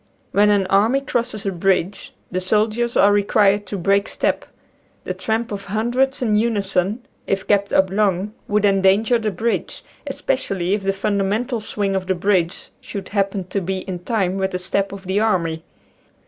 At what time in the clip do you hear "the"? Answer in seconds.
2.31-2.41, 5.03-5.13, 9.19-9.29, 10.81-10.91, 12.07-12.15, 14.53-14.57, 15.05-15.19